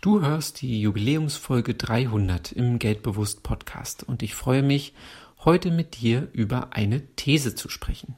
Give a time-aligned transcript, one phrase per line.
[0.00, 4.92] Du hörst die Jubiläumsfolge 300 im Geldbewusst Podcast und ich freue mich,
[5.44, 8.14] heute mit dir über eine These zu sprechen.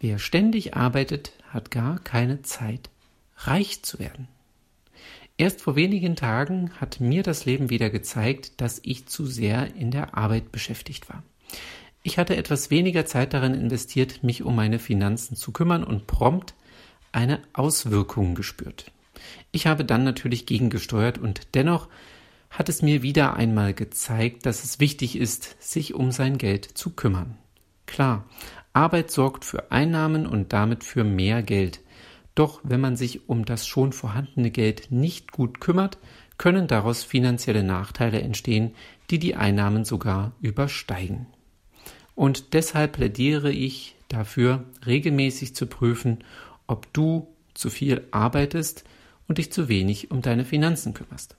[0.00, 2.88] Wer ständig arbeitet, hat gar keine Zeit,
[3.36, 4.28] reich zu werden.
[5.36, 9.90] Erst vor wenigen Tagen hat mir das Leben wieder gezeigt, dass ich zu sehr in
[9.90, 11.22] der Arbeit beschäftigt war.
[12.02, 16.54] Ich hatte etwas weniger Zeit darin investiert, mich um meine Finanzen zu kümmern und prompt
[17.10, 18.90] eine Auswirkung gespürt.
[19.50, 21.88] Ich habe dann natürlich gegengesteuert und dennoch
[22.50, 26.90] hat es mir wieder einmal gezeigt, dass es wichtig ist, sich um sein Geld zu
[26.90, 27.38] kümmern.
[27.86, 28.26] Klar,
[28.72, 31.80] Arbeit sorgt für Einnahmen und damit für mehr Geld.
[32.34, 35.98] Doch wenn man sich um das schon vorhandene Geld nicht gut kümmert,
[36.38, 38.74] können daraus finanzielle Nachteile entstehen,
[39.10, 41.26] die die Einnahmen sogar übersteigen.
[42.14, 46.24] Und deshalb plädiere ich dafür, regelmäßig zu prüfen,
[46.66, 48.84] ob du zu viel arbeitest
[49.32, 51.36] und dich zu wenig um deine Finanzen kümmerst.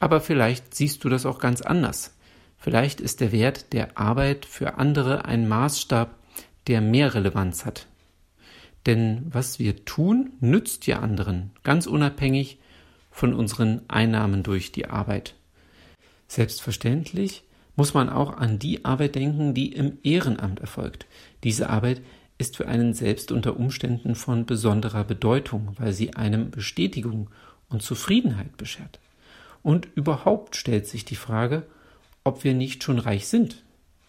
[0.00, 2.16] Aber vielleicht siehst du das auch ganz anders.
[2.58, 6.12] Vielleicht ist der Wert der Arbeit für andere ein Maßstab,
[6.66, 7.86] der mehr Relevanz hat.
[8.84, 12.58] Denn was wir tun, nützt ja anderen, ganz unabhängig
[13.12, 15.36] von unseren Einnahmen durch die Arbeit.
[16.26, 17.44] Selbstverständlich
[17.76, 21.06] muss man auch an die Arbeit denken, die im Ehrenamt erfolgt.
[21.44, 22.02] Diese Arbeit
[22.40, 27.28] ist für einen selbst unter Umständen von besonderer Bedeutung, weil sie einem Bestätigung
[27.68, 28.98] und Zufriedenheit beschert.
[29.62, 31.64] Und überhaupt stellt sich die Frage,
[32.24, 33.62] ob wir nicht schon reich sind.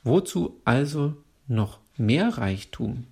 [0.03, 1.15] Wozu also
[1.47, 3.05] noch mehr Reichtum?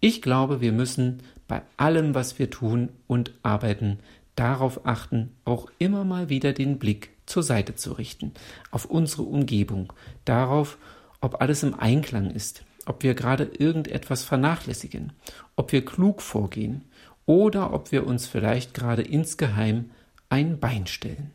[0.00, 3.98] Ich glaube, wir müssen bei allem, was wir tun und arbeiten,
[4.36, 8.32] darauf achten, auch immer mal wieder den Blick zur Seite zu richten,
[8.70, 9.92] auf unsere Umgebung,
[10.24, 10.78] darauf,
[11.20, 15.12] ob alles im Einklang ist, ob wir gerade irgendetwas vernachlässigen,
[15.56, 16.82] ob wir klug vorgehen
[17.26, 19.90] oder ob wir uns vielleicht gerade insgeheim
[20.28, 21.32] ein Bein stellen.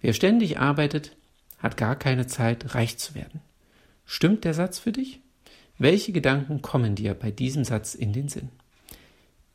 [0.00, 1.16] Wer ständig arbeitet,
[1.58, 3.40] hat gar keine Zeit, reich zu werden.
[4.04, 5.20] Stimmt der Satz für dich?
[5.78, 8.50] Welche Gedanken kommen dir bei diesem Satz in den Sinn?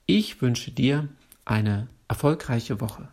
[0.06, 1.08] Ich wünsche dir
[1.46, 3.10] eine erfolgreiche Woche.